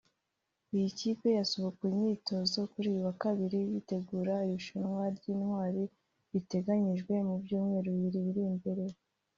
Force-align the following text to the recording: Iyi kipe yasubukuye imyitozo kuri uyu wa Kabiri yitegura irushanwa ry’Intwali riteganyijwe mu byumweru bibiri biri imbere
Iyi 0.75 0.89
kipe 0.99 1.27
yasubukuye 1.39 1.91
imyitozo 1.93 2.57
kuri 2.71 2.87
uyu 2.91 3.03
wa 3.07 3.13
Kabiri 3.23 3.57
yitegura 3.71 4.35
irushanwa 4.49 5.03
ry’Intwali 5.15 5.83
riteganyijwe 6.31 7.13
mu 7.27 7.35
byumweru 7.43 7.89
bibiri 7.95 8.19
biri 8.27 8.43
imbere 8.51 8.83